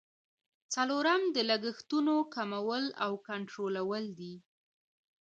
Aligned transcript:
څلورم 0.73 1.21
د 1.35 1.37
لګښتونو 1.49 2.15
کمول 2.35 2.85
او 3.03 3.11
کنټرولول 3.27 4.03
دي. 4.19 4.33